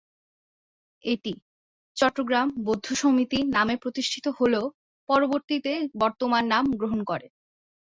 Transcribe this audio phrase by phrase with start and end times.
[1.03, 1.33] এটি
[1.97, 4.65] ‘চট্টগ্রাম বৌদ্ধ সমিতি’ নামে প্রতিষ্ঠিত হলেও
[5.09, 5.71] পরবর্তীতে
[6.01, 7.27] বর্তমান নাম গ্রহণ করে।